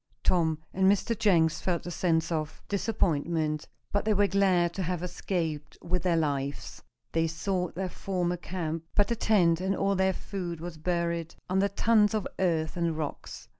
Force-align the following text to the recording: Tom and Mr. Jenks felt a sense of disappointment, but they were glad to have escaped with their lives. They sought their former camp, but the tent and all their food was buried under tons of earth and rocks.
Tom 0.23 0.57
and 0.73 0.91
Mr. 0.91 1.15
Jenks 1.15 1.61
felt 1.61 1.85
a 1.85 1.91
sense 1.91 2.31
of 2.31 2.59
disappointment, 2.67 3.67
but 3.91 4.03
they 4.03 4.15
were 4.15 4.25
glad 4.25 4.73
to 4.73 4.81
have 4.81 5.03
escaped 5.03 5.77
with 5.83 6.01
their 6.01 6.17
lives. 6.17 6.81
They 7.11 7.27
sought 7.27 7.75
their 7.75 7.87
former 7.87 8.37
camp, 8.37 8.83
but 8.95 9.09
the 9.09 9.15
tent 9.15 9.61
and 9.61 9.75
all 9.75 9.93
their 9.95 10.13
food 10.13 10.59
was 10.59 10.77
buried 10.79 11.35
under 11.51 11.67
tons 11.67 12.15
of 12.15 12.25
earth 12.39 12.75
and 12.77 12.97
rocks. 12.97 13.47